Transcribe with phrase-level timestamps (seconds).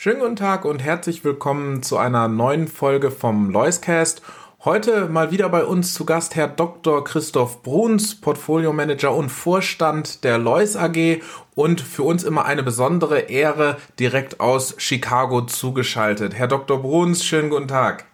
[0.00, 4.22] Schönen guten Tag und herzlich willkommen zu einer neuen Folge vom Loiscast.
[4.64, 7.02] Heute mal wieder bei uns zu Gast Herr Dr.
[7.02, 11.20] Christoph Bruns, Portfolio Manager und Vorstand der Lois AG
[11.56, 16.32] und für uns immer eine besondere Ehre direkt aus Chicago zugeschaltet.
[16.32, 16.80] Herr Dr.
[16.80, 18.04] Bruns, schönen guten Tag.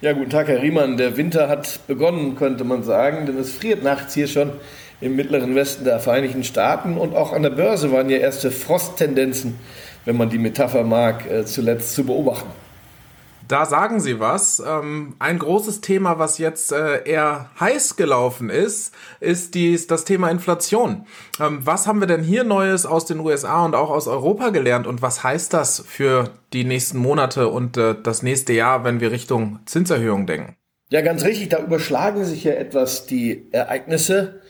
[0.00, 0.96] Ja, guten Tag, Herr Riemann.
[0.96, 4.52] Der Winter hat begonnen, könnte man sagen, denn es friert nachts hier schon
[5.02, 9.58] im mittleren Westen der Vereinigten Staaten und auch an der Börse waren ja erste Frosttendenzen
[10.06, 12.50] wenn man die Metapher mag, äh, zuletzt zu beobachten.
[13.48, 14.60] Da sagen Sie was.
[14.66, 20.30] Ähm, ein großes Thema, was jetzt äh, eher heiß gelaufen ist, ist dies, das Thema
[20.30, 21.06] Inflation.
[21.38, 24.86] Ähm, was haben wir denn hier Neues aus den USA und auch aus Europa gelernt
[24.86, 29.12] und was heißt das für die nächsten Monate und äh, das nächste Jahr, wenn wir
[29.12, 30.56] Richtung Zinserhöhung denken?
[30.90, 31.48] Ja, ganz richtig.
[31.48, 34.40] Da überschlagen sich ja etwas die Ereignisse.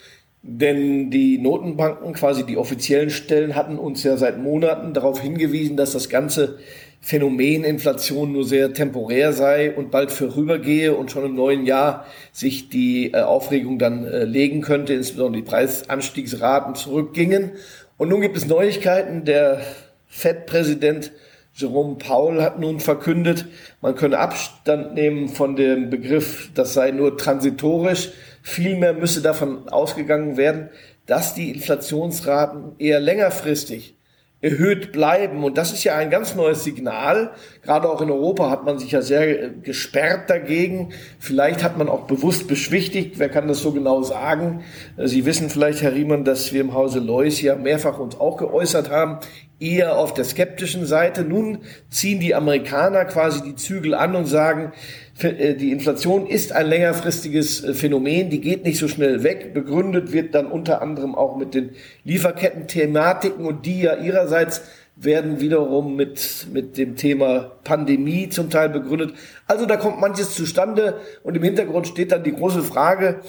[0.48, 5.91] Denn die Notenbanken, quasi die offiziellen Stellen, hatten uns ja seit Monaten darauf hingewiesen, dass
[5.91, 6.58] das ganze
[7.00, 12.69] Phänomen Inflation nur sehr temporär sei und bald vorübergehe und schon im neuen Jahr sich
[12.69, 17.50] die äh, Aufregung dann äh, legen könnte, insbesondere die Preisanstiegsraten zurückgingen.
[17.97, 19.24] Und nun gibt es Neuigkeiten.
[19.24, 19.62] Der
[20.06, 21.11] FED-Präsident
[21.55, 23.47] Jerome Paul hat nun verkündet,
[23.80, 28.11] man könne Abstand nehmen von dem Begriff, das sei nur transitorisch.
[28.48, 30.70] Vielmehr müsse davon ausgegangen werden,
[31.05, 33.97] dass die Inflationsraten eher längerfristig
[34.41, 35.42] erhöht bleiben.
[35.42, 37.33] Und das ist ja ein ganz neues Signal.
[37.62, 40.91] Gerade auch in Europa hat man sich ja sehr äh, gesperrt dagegen.
[41.19, 43.18] Vielleicht hat man auch bewusst beschwichtigt.
[43.18, 44.62] Wer kann das so genau sagen?
[44.96, 48.36] Äh, Sie wissen vielleicht, Herr Riemann, dass wir im Hause Lois ja mehrfach uns auch
[48.36, 49.18] geäußert haben,
[49.58, 51.22] eher auf der skeptischen Seite.
[51.22, 51.58] Nun
[51.90, 54.72] ziehen die Amerikaner quasi die Zügel an und sagen,
[55.20, 59.55] äh, die Inflation ist ein längerfristiges äh, Phänomen, die geht nicht so schnell weg.
[59.55, 61.70] Begründet wird dann unter anderem auch mit den
[62.05, 64.62] Lieferketten-Thematiken und die ja ihrerseits
[64.96, 69.12] werden wiederum mit, mit dem Thema Pandemie zum Teil begründet.
[69.46, 73.20] Also da kommt manches zustande und im Hintergrund steht dann die große Frage,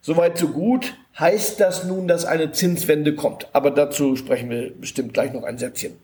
[0.00, 3.48] soweit so gut, heißt das nun, dass eine Zinswende kommt?
[3.52, 5.96] Aber dazu sprechen wir bestimmt gleich noch ein Sätzchen.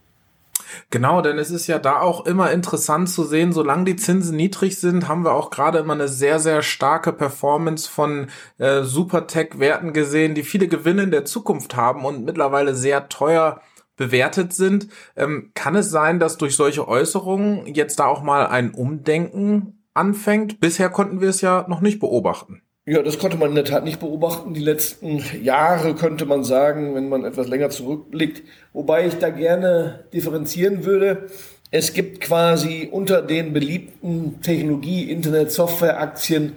[0.91, 4.79] Genau, denn es ist ja da auch immer interessant zu sehen, solange die Zinsen niedrig
[4.79, 10.35] sind, haben wir auch gerade immer eine sehr, sehr starke Performance von äh, Supertech-Werten gesehen,
[10.35, 13.61] die viele Gewinne in der Zukunft haben und mittlerweile sehr teuer
[13.97, 14.89] bewertet sind.
[15.17, 20.61] Ähm, kann es sein, dass durch solche Äußerungen jetzt da auch mal ein Umdenken anfängt?
[20.61, 22.63] Bisher konnten wir es ja noch nicht beobachten.
[22.89, 24.55] Ja, das konnte man in der Tat nicht beobachten.
[24.55, 28.45] Die letzten Jahre könnte man sagen, wenn man etwas länger zurückblickt.
[28.73, 31.27] Wobei ich da gerne differenzieren würde.
[31.73, 36.53] Es gibt quasi unter den beliebten Technologie-, Internet-, Software-Aktien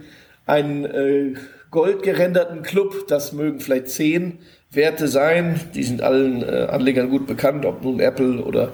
[0.46, 1.34] einen äh,
[1.72, 3.08] goldgerenderten Club.
[3.08, 4.38] Das mögen vielleicht zehn
[4.70, 5.60] Werte sein.
[5.74, 8.72] Die sind allen äh, Anlegern gut bekannt, ob nun Apple oder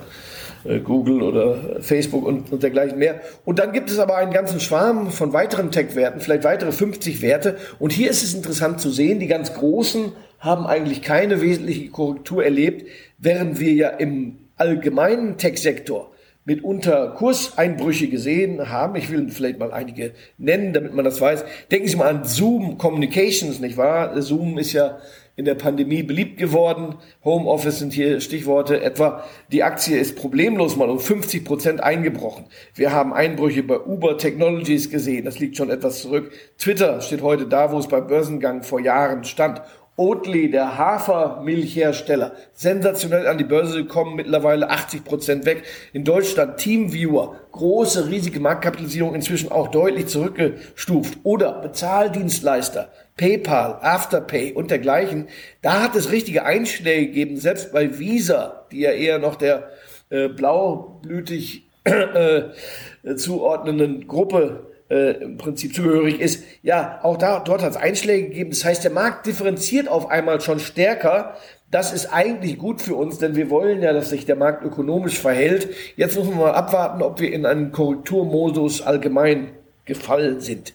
[0.84, 3.22] Google oder Facebook und, und dergleichen mehr.
[3.44, 7.58] Und dann gibt es aber einen ganzen Schwarm von weiteren Tech-Werten, vielleicht weitere 50 Werte.
[7.80, 12.44] Und hier ist es interessant zu sehen, die ganz großen haben eigentlich keine wesentliche Korrektur
[12.44, 12.88] erlebt,
[13.18, 16.12] während wir ja im allgemeinen Tech-Sektor
[16.46, 18.96] mitunter Kurseinbrüche gesehen haben.
[18.96, 21.44] Ich will vielleicht mal einige nennen, damit man das weiß.
[21.72, 24.22] Denken Sie mal an Zoom Communications, nicht wahr?
[24.22, 25.00] Zoom ist ja
[25.36, 26.96] in der Pandemie beliebt geworden.
[27.24, 28.82] Homeoffice sind hier Stichworte.
[28.82, 32.46] Etwa die Aktie ist problemlos mal um 50 Prozent eingebrochen.
[32.74, 35.26] Wir haben Einbrüche bei Uber Technologies gesehen.
[35.26, 36.32] Das liegt schon etwas zurück.
[36.58, 39.62] Twitter steht heute da, wo es beim Börsengang vor Jahren stand.
[39.98, 45.64] Oatly, der Hafermilchhersteller, sensationell an die Börse gekommen, mittlerweile 80 Prozent weg.
[45.94, 51.20] In Deutschland Teamviewer, große, riesige Marktkapitalisierung, inzwischen auch deutlich zurückgestuft.
[51.24, 55.30] Oder Bezahldienstleister, PayPal, Afterpay und dergleichen.
[55.62, 59.70] Da hat es richtige Einschläge gegeben, selbst bei Visa, die ja eher noch der
[60.10, 67.72] äh, blaublütig äh, zuordnenden Gruppe äh, im Prinzip zugehörig ist, ja, auch da, dort hat
[67.72, 68.52] es Einschläge gegeben.
[68.52, 71.36] Das heißt, der Markt differenziert auf einmal schon stärker.
[71.72, 75.20] Das ist eigentlich gut für uns, denn wir wollen ja, dass sich der Markt ökonomisch
[75.20, 75.70] verhält.
[75.96, 79.50] Jetzt müssen wir mal abwarten, ob wir in einen Korrekturmodus allgemein
[79.86, 80.74] gefallen sind.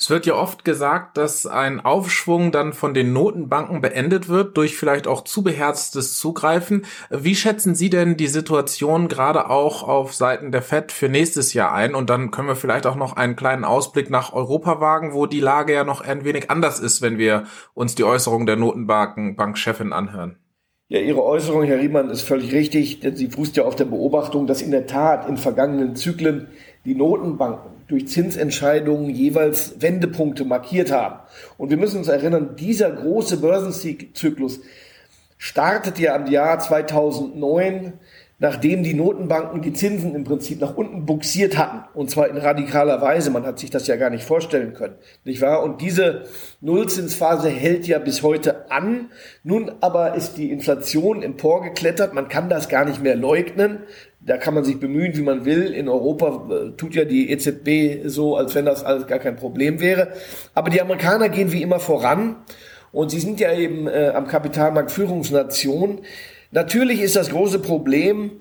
[0.00, 4.74] Es wird ja oft gesagt, dass ein Aufschwung dann von den Notenbanken beendet wird durch
[4.74, 6.86] vielleicht auch zu beherztes Zugreifen.
[7.10, 11.74] Wie schätzen Sie denn die Situation gerade auch auf Seiten der Fed für nächstes Jahr
[11.74, 11.94] ein?
[11.94, 15.40] Und dann können wir vielleicht auch noch einen kleinen Ausblick nach Europa wagen, wo die
[15.40, 17.44] Lage ja noch ein wenig anders ist, wenn wir
[17.74, 20.38] uns die Äußerung der Notenbankenchefin anhören.
[20.88, 24.46] Ja, Ihre Äußerung, Herr Riemann, ist völlig richtig, denn sie fußt ja auf der Beobachtung,
[24.46, 26.48] dass in der Tat in vergangenen Zyklen
[26.86, 31.18] die Notenbanken durch Zinsentscheidungen jeweils Wendepunkte markiert haben.
[31.58, 34.60] Und wir müssen uns erinnern, dieser große Börsenzyklus
[35.38, 37.94] startet ja am Jahr 2009,
[38.40, 41.84] nachdem die Notenbanken die Zinsen im Prinzip nach unten buxiert hatten.
[41.96, 43.30] Und zwar in radikaler Weise.
[43.30, 44.94] Man hat sich das ja gar nicht vorstellen können.
[45.24, 45.62] Nicht wahr?
[45.62, 46.24] Und diese
[46.62, 49.10] Nullzinsphase hält ja bis heute an.
[49.44, 52.14] Nun aber ist die Inflation emporgeklettert.
[52.14, 53.80] Man kann das gar nicht mehr leugnen.
[54.20, 55.66] Da kann man sich bemühen, wie man will.
[55.74, 59.80] In Europa äh, tut ja die EZB so, als wenn das alles gar kein Problem
[59.80, 60.08] wäre.
[60.54, 62.36] Aber die Amerikaner gehen wie immer voran.
[62.90, 66.00] Und sie sind ja eben äh, am Kapitalmarkt Führungsnation.
[66.52, 68.32] Natürlich ist das große Problem,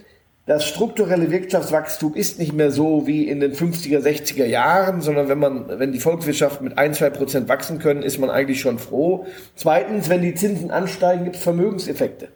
[0.48, 5.38] das strukturelle Wirtschaftswachstum ist nicht mehr so wie in den 50er, 60er Jahren, sondern wenn
[5.38, 9.28] man, wenn die Volkswirtschaften mit ein, zwei Prozent wachsen können, ist man eigentlich schon froh.
[9.56, 12.30] Zweitens, wenn die Zinsen ansteigen, gibt es Vermögenseffekte.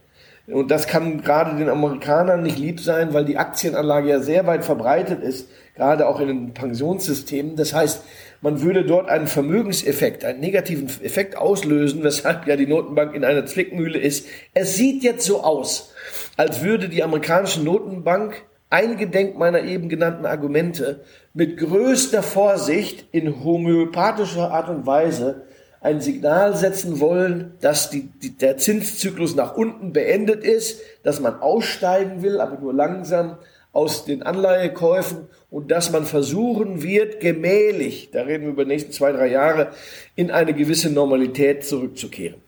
[0.45, 4.63] Und das kann gerade den Amerikanern nicht lieb sein, weil die Aktienanlage ja sehr weit
[4.63, 7.55] verbreitet ist, gerade auch in den Pensionssystemen.
[7.55, 8.03] Das heißt,
[8.41, 13.45] man würde dort einen Vermögenseffekt, einen negativen Effekt auslösen, weshalb ja die Notenbank in einer
[13.45, 14.27] Zwickmühle ist.
[14.53, 15.93] Es sieht jetzt so aus,
[16.37, 21.01] als würde die amerikanische Notenbank eingedenk meiner eben genannten Argumente
[21.33, 25.43] mit größter Vorsicht in homöopathischer Art und Weise
[25.79, 31.41] ein Signal setzen wollen, dass die, die, der Zinszyklus nach unten beendet ist, dass man
[31.41, 33.37] aussteigen will, aber nur langsam
[33.73, 38.91] aus den Anleihekäufen und dass man versuchen wird, gemählich, da reden wir über die nächsten
[38.91, 39.71] zwei, drei Jahre,
[40.15, 42.41] in eine gewisse Normalität zurückzukehren.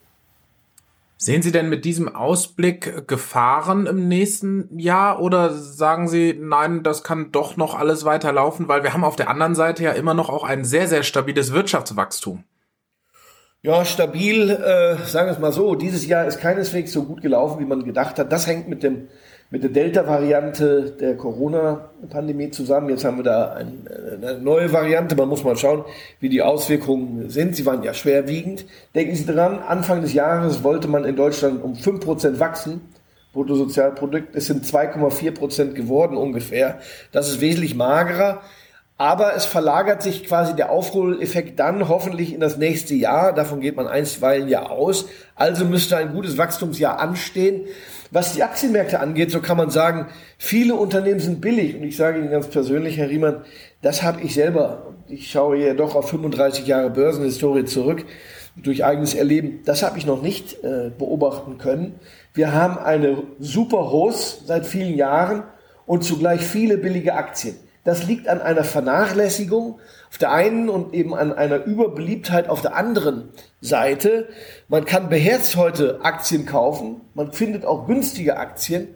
[1.17, 7.03] Sehen Sie denn mit diesem Ausblick Gefahren im nächsten Jahr oder sagen Sie, nein, das
[7.03, 10.29] kann doch noch alles weiterlaufen, weil wir haben auf der anderen Seite ja immer noch
[10.29, 12.43] auch ein sehr, sehr stabiles Wirtschaftswachstum?
[13.65, 15.73] Ja, stabil, äh, sagen wir es mal so.
[15.73, 18.31] Dieses Jahr ist keineswegs so gut gelaufen, wie man gedacht hat.
[18.31, 19.07] Das hängt mit dem
[19.49, 22.89] mit der Delta-Variante der Corona-Pandemie zusammen.
[22.89, 23.87] Jetzt haben wir da ein,
[24.21, 25.15] eine neue Variante.
[25.15, 25.83] Man muss mal schauen,
[26.19, 27.55] wie die Auswirkungen sind.
[27.55, 28.67] Sie waren ja schwerwiegend.
[28.93, 32.81] Denken Sie dran, Anfang des Jahres wollte man in Deutschland um 5% wachsen.
[33.33, 34.35] Bruttosozialprodukt.
[34.35, 36.77] Es sind 2,4% geworden ungefähr.
[37.11, 38.41] Das ist wesentlich magerer.
[38.97, 43.33] Aber es verlagert sich quasi der Aufholeffekt dann hoffentlich in das nächste Jahr.
[43.33, 45.07] Davon geht man einstweilen ja aus.
[45.35, 47.65] Also müsste ein gutes Wachstumsjahr anstehen.
[48.11, 50.07] Was die Aktienmärkte angeht, so kann man sagen,
[50.37, 51.75] viele Unternehmen sind billig.
[51.75, 53.41] Und ich sage Ihnen ganz persönlich, Herr Riemann,
[53.81, 54.93] das habe ich selber.
[55.09, 58.05] Ich schaue ja doch auf 35 Jahre Börsenhistorie zurück
[58.55, 59.59] durch eigenes Erleben.
[59.65, 61.99] Das habe ich noch nicht äh, beobachten können.
[62.33, 65.43] Wir haben eine super Hose seit vielen Jahren
[65.85, 67.55] und zugleich viele billige Aktien.
[67.85, 69.79] Das liegt an einer Vernachlässigung
[70.09, 73.29] auf der einen und eben an einer Überbeliebtheit auf der anderen
[73.61, 74.27] Seite.
[74.67, 78.87] Man kann beherzt heute Aktien kaufen, man findet auch günstige Aktien,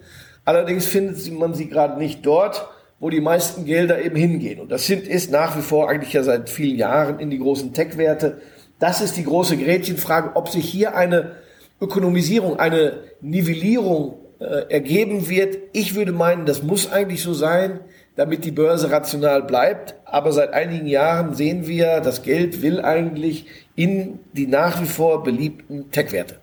[0.44, 2.68] allerdings findet man sie gerade nicht dort,
[3.00, 4.60] wo die meisten Gelder eben hingehen.
[4.60, 7.74] Und das sind, ist nach wie vor eigentlich ja seit vielen Jahren in die großen
[7.74, 8.42] Tech-Werte.
[8.80, 11.36] Das ist die große Gretchenfrage, ob sich hier eine
[11.80, 15.58] Ökonomisierung, eine Nivellierung äh, ergeben wird.
[15.74, 17.81] Ich würde meinen, das muss eigentlich so sein
[18.19, 19.95] damit die Börse rational bleibt.
[20.04, 23.45] Aber seit einigen Jahren sehen wir, das Geld will eigentlich
[23.78, 26.35] in die nach wie vor beliebten Tech-Werte.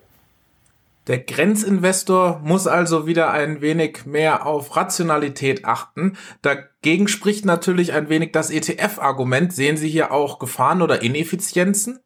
[1.06, 6.16] Der Grenzinvestor muss also wieder ein wenig mehr auf Rationalität achten.
[6.40, 9.52] Dagegen spricht natürlich ein wenig das ETF-Argument.
[9.52, 11.98] Sehen Sie hier auch Gefahren oder Ineffizienzen?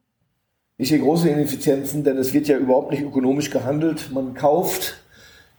[0.79, 4.11] Ich sehe große Ineffizienzen, denn es wird ja überhaupt nicht ökonomisch gehandelt.
[4.13, 5.01] Man kauft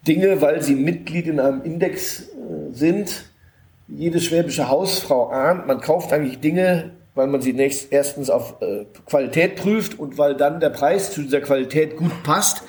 [0.06, 3.31] Dinge, weil sie Mitglied in einem Index äh, sind
[3.88, 8.86] jede schwäbische Hausfrau ahnt, man kauft eigentlich Dinge, weil man sie nächst, erstens auf äh,
[9.06, 12.64] Qualität prüft und weil dann der Preis zu dieser Qualität gut passt.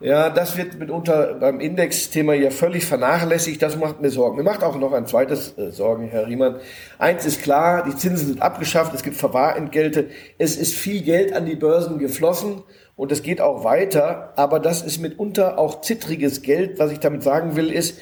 [0.00, 3.62] Ja, das wird mitunter beim Indexthema ja völlig vernachlässigt.
[3.62, 4.36] Das macht mir Sorgen.
[4.36, 6.56] Mir macht auch noch ein zweites äh, Sorgen, Herr Riemann.
[6.98, 11.46] Eins ist klar, die Zinsen sind abgeschafft, es gibt Verwahrentgelte, es ist viel Geld an
[11.46, 12.64] die Börsen geflossen
[12.96, 16.78] und es geht auch weiter, aber das ist mitunter auch zittriges Geld.
[16.78, 18.00] Was ich damit sagen will, ist,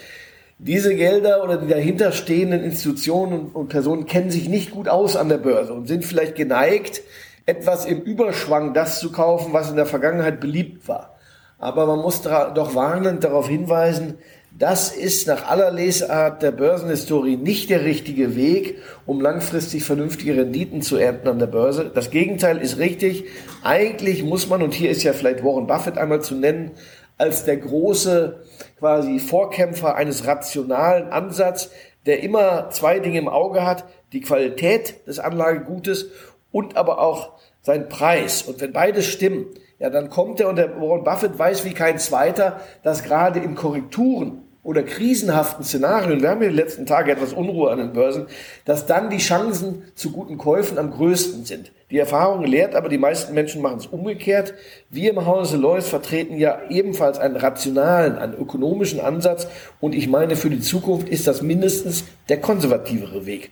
[0.59, 5.38] diese Gelder oder die dahinterstehenden Institutionen und Personen kennen sich nicht gut aus an der
[5.38, 7.02] Börse und sind vielleicht geneigt,
[7.47, 11.16] etwas im Überschwang das zu kaufen, was in der Vergangenheit beliebt war.
[11.59, 14.18] Aber man muss doch warnend darauf hinweisen,
[14.59, 20.82] Das ist nach aller Lesart der Börsenhistorie nicht der richtige Weg, um langfristig vernünftige Renditen
[20.82, 21.90] zu ernten an der Börse.
[21.92, 23.25] Das Gegenteil ist richtig.
[23.62, 26.73] Eigentlich muss man, und hier ist ja vielleicht Warren Buffett einmal zu nennen,
[27.19, 28.40] als der große
[28.78, 31.71] quasi Vorkämpfer eines rationalen Ansatzes,
[32.07, 36.11] der immer zwei Dinge im Auge hat, die Qualität des Anlagegutes
[36.50, 38.42] und aber auch sein Preis.
[38.42, 39.47] Und wenn beides stimmen,
[39.78, 43.54] ja, dann kommt er und der Warren Buffett weiß wie kein zweiter, dass gerade in
[43.54, 48.26] Korrekturen oder krisenhaften Szenarien, wir haben ja die letzten Tage etwas Unruhe an den Börsen,
[48.64, 51.73] dass dann die Chancen zu guten Käufen am größten sind.
[51.90, 54.54] Die Erfahrung lehrt aber, die meisten Menschen machen es umgekehrt.
[54.88, 59.49] Wir im Hause Lois vertreten ja ebenfalls einen rationalen, einen ökonomischen Ansatz
[59.81, 63.50] und ich meine, für die Zukunft ist das mindestens der konservativere Weg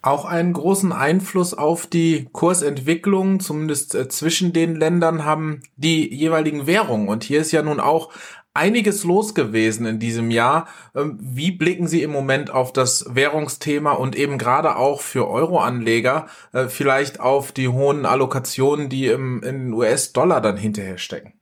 [0.00, 6.66] auch einen großen Einfluss auf die Kursentwicklung, zumindest äh, zwischen den Ländern, haben die jeweiligen
[6.66, 7.08] Währungen.
[7.08, 8.10] Und hier ist ja nun auch
[8.58, 10.68] einiges los gewesen in diesem Jahr.
[10.94, 16.26] Ähm, wie blicken Sie im Moment auf das Währungsthema und eben gerade auch für Euroanleger
[16.52, 21.34] äh, vielleicht auf die hohen Allokationen, die im, in US-Dollar dann hinterher stecken?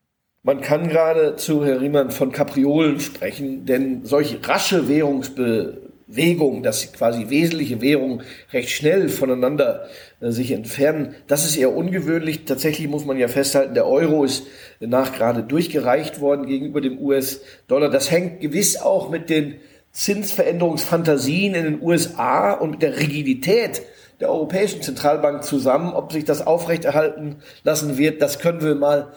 [0.43, 6.93] Man kann gerade zu Herr Riemann von Kapriolen sprechen, denn solche rasche Währungsbe Wägung, dass
[6.93, 8.23] quasi wesentliche Währungen
[8.53, 9.87] recht schnell voneinander
[10.21, 11.15] äh, sich entfernen.
[11.27, 12.45] Das ist eher ungewöhnlich.
[12.45, 14.47] Tatsächlich muss man ja festhalten, der Euro ist
[14.79, 17.91] nach gerade durchgereicht worden gegenüber dem US-Dollar.
[17.91, 19.57] Das hängt gewiss auch mit den
[19.91, 23.83] Zinsveränderungsfantasien in den USA und mit der Rigidität
[24.21, 25.93] der Europäischen Zentralbank zusammen.
[25.93, 29.13] Ob sich das aufrechterhalten lassen wird, das können wir mal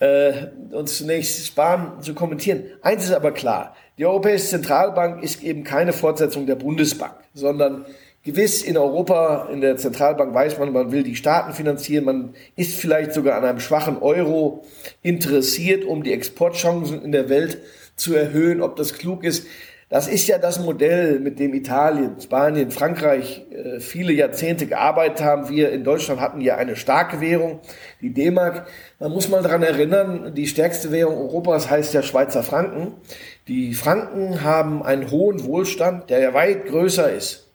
[0.00, 2.64] äh, uns zunächst sparen zu kommentieren.
[2.82, 7.84] Eins ist aber klar, die Europäische Zentralbank ist eben keine Fortsetzung der Bundesbank, sondern
[8.22, 12.74] gewiss in Europa, in der Zentralbank weiß man, man will die Staaten finanzieren, man ist
[12.76, 14.64] vielleicht sogar an einem schwachen Euro
[15.02, 17.58] interessiert, um die Exportchancen in der Welt
[17.96, 18.62] zu erhöhen.
[18.62, 19.46] Ob das klug ist,
[19.92, 25.50] das ist ja das Modell, mit dem Italien, Spanien, Frankreich äh, viele Jahrzehnte gearbeitet haben.
[25.50, 27.60] Wir in Deutschland hatten ja eine starke Währung,
[28.00, 28.66] die D-Mark.
[28.98, 32.94] Man muss mal daran erinnern, die stärkste Währung Europas heißt ja Schweizer Franken.
[33.48, 37.48] Die Franken haben einen hohen Wohlstand, der ja weit größer ist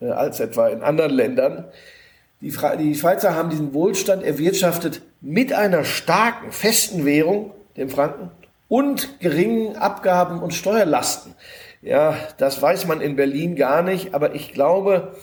[0.00, 1.64] äh, als etwa in anderen Ländern.
[2.40, 8.30] Die, die Schweizer haben diesen Wohlstand erwirtschaftet mit einer starken, festen Währung, dem Franken,
[8.68, 11.34] und geringen Abgaben und Steuerlasten.
[11.82, 15.14] Ja, das weiß man in Berlin gar nicht, aber ich glaube,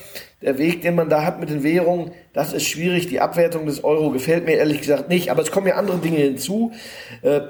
[0.42, 3.08] der Weg, den man da hat mit den Währungen, das ist schwierig.
[3.08, 6.18] Die Abwertung des Euro gefällt mir ehrlich gesagt nicht, aber es kommen ja andere Dinge
[6.18, 6.72] hinzu.
[7.22, 7.42] Äh,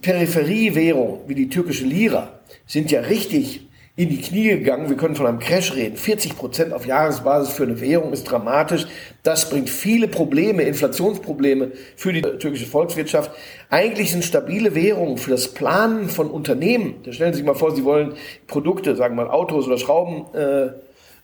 [0.00, 4.88] Peripheriewährungen wie die türkische Lira sind ja richtig in die Knie gegangen.
[4.88, 5.96] Wir können von einem Crash reden.
[5.96, 8.86] 40 Prozent auf Jahresbasis für eine Währung ist dramatisch.
[9.24, 13.32] Das bringt viele Probleme, Inflationsprobleme für die türkische Volkswirtschaft.
[13.70, 16.94] Eigentlich sind stabile Währungen für das Planen von Unternehmen.
[17.04, 18.14] Da stellen Sie sich mal vor, Sie wollen
[18.46, 19.78] Produkte, sagen wir mal Autos oder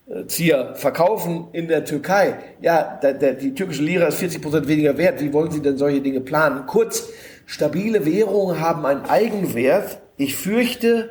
[0.06, 2.36] Schraubenzieher verkaufen in der Türkei.
[2.60, 5.20] Ja, der, der, die türkische Lira ist 40 Prozent weniger wert.
[5.20, 6.66] Wie wollen Sie denn solche Dinge planen?
[6.66, 7.08] Kurz,
[7.46, 9.98] stabile Währungen haben einen Eigenwert.
[10.16, 11.10] Ich fürchte,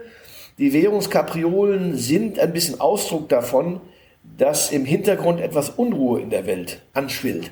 [0.59, 3.81] die Währungskapriolen sind ein bisschen Ausdruck davon,
[4.37, 7.51] dass im Hintergrund etwas Unruhe in der Welt anschwillt.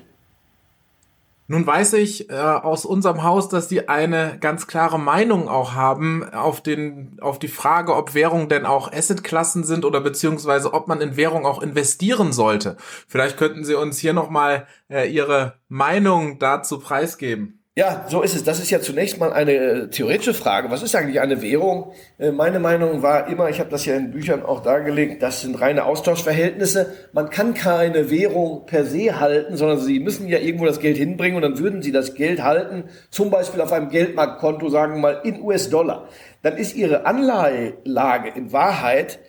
[1.52, 6.24] Nun weiß ich äh, aus unserem Haus, dass Sie eine ganz klare Meinung auch haben
[6.34, 11.02] auf den auf die Frage, ob Währungen denn auch Assetklassen sind oder beziehungsweise ob man
[11.02, 12.78] in Währung auch investieren sollte.
[13.06, 17.61] Vielleicht könnten Sie uns hier noch mal äh, Ihre Meinung dazu preisgeben.
[17.78, 18.44] Ja, so ist es.
[18.44, 20.70] Das ist ja zunächst mal eine äh, theoretische Frage.
[20.70, 21.94] Was ist eigentlich eine Währung?
[22.18, 25.56] Äh, meine Meinung war immer, ich habe das ja in Büchern auch dargelegt, das sind
[25.62, 26.94] reine Austauschverhältnisse.
[27.14, 31.38] Man kann keine Währung per se halten, sondern Sie müssen ja irgendwo das Geld hinbringen
[31.38, 35.22] und dann würden Sie das Geld halten, zum Beispiel auf einem Geldmarktkonto, sagen wir mal
[35.24, 36.10] in US-Dollar.
[36.42, 39.20] Dann ist Ihre Anlage in Wahrheit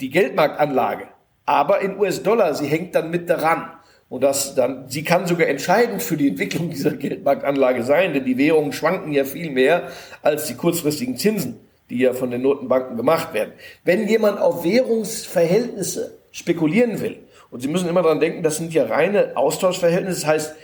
[0.00, 1.06] die Geldmarktanlage,
[1.46, 2.54] aber in US-Dollar.
[2.54, 3.70] Sie hängt dann mit daran.
[4.08, 8.38] Und das dann, sie kann sogar entscheidend für die Entwicklung dieser Geldmarktanlage sein, denn die
[8.38, 9.88] Währungen schwanken ja viel mehr
[10.22, 11.60] als die kurzfristigen Zinsen,
[11.90, 13.52] die ja von den Notenbanken gemacht werden.
[13.84, 17.18] Wenn jemand auf Währungsverhältnisse spekulieren will,
[17.50, 20.54] und Sie müssen immer daran denken, das sind ja reine Austauschverhältnisse, das heißt,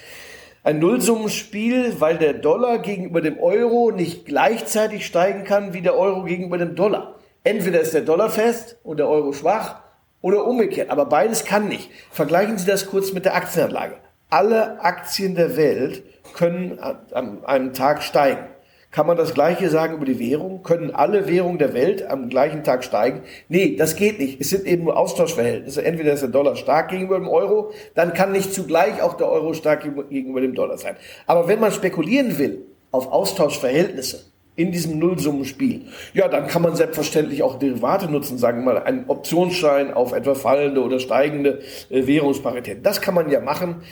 [0.63, 6.25] ein Nullsummenspiel, weil der Dollar gegenüber dem Euro nicht gleichzeitig steigen kann wie der Euro
[6.25, 7.17] gegenüber dem Dollar.
[7.43, 9.84] Entweder ist der Dollar fest und der Euro schwach
[10.25, 10.89] oder umgekehrt.
[10.89, 11.91] Aber beides kann nicht.
[12.11, 13.97] Vergleichen Sie das kurz mit der Aktienanlage.
[14.31, 16.03] Alle Aktien der Welt
[16.33, 18.47] können an einem Tag steigen.
[18.91, 20.63] Kann man das Gleiche sagen über die Währung?
[20.63, 23.21] Können alle Währungen der Welt am gleichen Tag steigen?
[23.51, 24.41] Nee, das geht nicht.
[24.41, 25.85] Es sind eben nur Austauschverhältnisse.
[25.85, 29.53] Entweder ist der Dollar stark gegenüber dem Euro, dann kann nicht zugleich auch der Euro
[29.53, 30.97] stark gegenüber dem Dollar sein.
[31.27, 34.25] Aber wenn man spekulieren will auf Austauschverhältnisse,
[34.57, 35.87] in diesem Nullsummenspiel.
[36.13, 40.35] Ja, dann kann man selbstverständlich auch Derivate nutzen, sagen wir mal, einen Optionsschein auf etwa
[40.35, 42.85] fallende oder steigende äh, Währungsparität.
[42.87, 43.83] Das kann man ja machen.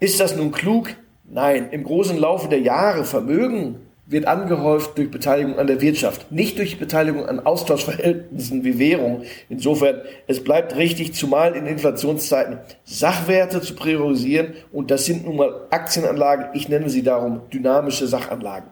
[0.00, 0.90] Ist das nun klug?
[1.30, 1.68] Nein.
[1.70, 6.78] Im großen Laufe der Jahre Vermögen wird angehäuft durch Beteiligung an der Wirtschaft, nicht durch
[6.78, 9.22] Beteiligung an Austauschverhältnissen wie Währung.
[9.48, 15.66] Insofern, es bleibt richtig, zumal in Inflationszeiten, Sachwerte zu priorisieren und das sind nun mal
[15.70, 18.70] Aktienanlagen, ich nenne sie darum dynamische Sachanlagen.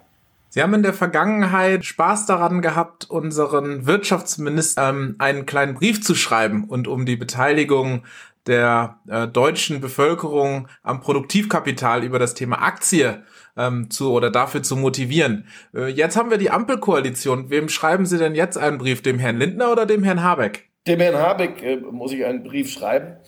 [0.52, 6.16] Sie haben in der Vergangenheit Spaß daran gehabt, unseren Wirtschaftsminister ähm, einen kleinen Brief zu
[6.16, 8.02] schreiben und um die Beteiligung
[8.48, 13.22] der äh, deutschen Bevölkerung am Produktivkapital über das Thema Aktie
[13.56, 15.46] ähm, zu oder dafür zu motivieren.
[15.72, 17.48] Äh, jetzt haben wir die Ampelkoalition.
[17.50, 19.02] Wem schreiben Sie denn jetzt einen Brief?
[19.02, 20.68] Dem Herrn Lindner oder dem Herrn Habeck?
[20.88, 23.18] Dem Herrn Habeck äh, muss ich einen Brief schreiben.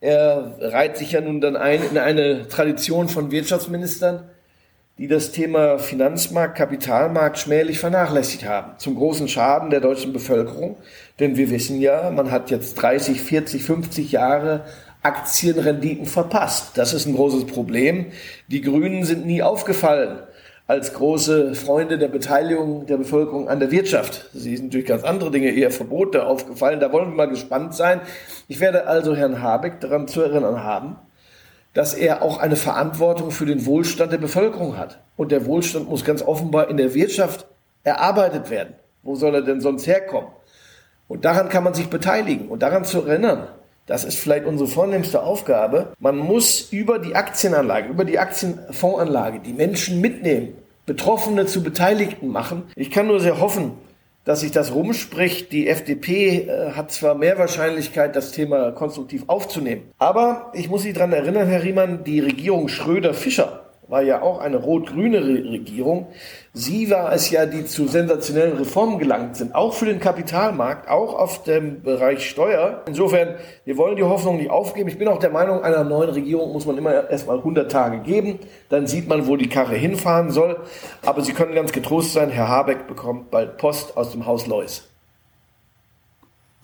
[0.00, 4.30] Er reiht sich ja nun dann ein in eine Tradition von Wirtschaftsministern,
[4.98, 10.76] die das Thema Finanzmarkt, Kapitalmarkt schmählich vernachlässigt haben, zum großen Schaden der deutschen Bevölkerung.
[11.18, 14.64] Denn wir wissen ja, man hat jetzt 30, 40, 50 Jahre
[15.02, 16.78] Aktienrenditen verpasst.
[16.78, 18.06] Das ist ein großes Problem.
[18.48, 20.20] Die Grünen sind nie aufgefallen
[20.66, 24.30] als große Freunde der Beteiligung der Bevölkerung an der Wirtschaft.
[24.32, 26.80] Sie sind durch ganz andere Dinge eher Verbote aufgefallen.
[26.80, 28.00] Da wollen wir mal gespannt sein.
[28.48, 30.96] Ich werde also Herrn Habeck daran zu erinnern haben,
[31.74, 35.00] dass er auch eine Verantwortung für den Wohlstand der Bevölkerung hat.
[35.16, 37.46] Und der Wohlstand muss ganz offenbar in der Wirtschaft
[37.82, 38.74] erarbeitet werden.
[39.02, 40.30] Wo soll er denn sonst herkommen?
[41.08, 43.48] Und daran kann man sich beteiligen und daran zu erinnern,
[43.86, 45.92] das ist vielleicht unsere vornehmste Aufgabe.
[45.98, 50.54] Man muss über die Aktienanlage, über die Aktienfondsanlage die Menschen mitnehmen,
[50.86, 52.62] Betroffene zu Beteiligten machen.
[52.76, 53.72] Ich kann nur sehr hoffen,
[54.24, 55.52] dass sich das rumspricht.
[55.52, 59.82] Die FDP äh, hat zwar mehr Wahrscheinlichkeit, das Thema konstruktiv aufzunehmen.
[59.98, 63.63] Aber ich muss Sie daran erinnern, Herr Riemann, die Regierung Schröder-Fischer
[63.94, 66.08] war ja auch eine rot-grüne Regierung.
[66.52, 71.14] Sie war es ja, die zu sensationellen Reformen gelangt sind, auch für den Kapitalmarkt, auch
[71.14, 72.82] auf dem Bereich Steuer.
[72.88, 74.88] Insofern, wir wollen die Hoffnung nicht aufgeben.
[74.88, 78.40] Ich bin auch der Meinung, einer neuen Regierung muss man immer erstmal 100 Tage geben.
[78.68, 80.56] Dann sieht man, wo die Karre hinfahren soll.
[81.06, 84.93] Aber Sie können ganz getrost sein, Herr Habeck bekommt bald Post aus dem Haus Lois.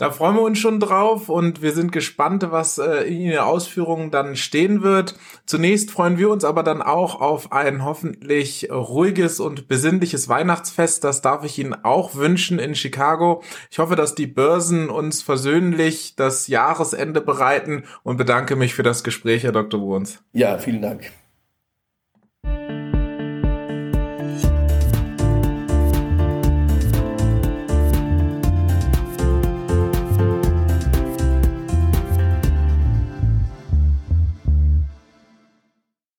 [0.01, 4.11] Da freuen wir uns schon drauf und wir sind gespannt, was äh, in Ihren Ausführungen
[4.11, 5.15] dann stehen wird.
[5.45, 11.05] Zunächst freuen wir uns aber dann auch auf ein hoffentlich ruhiges und besinnliches Weihnachtsfest.
[11.05, 13.43] Das darf ich Ihnen auch wünschen in Chicago.
[13.71, 19.05] Ich hoffe, dass die Börsen uns versöhnlich das Jahresende bereiten und bedanke mich für das
[19.05, 19.81] Gespräch, Herr Dr.
[19.81, 20.23] Bruns.
[20.33, 21.11] Ja, vielen Dank.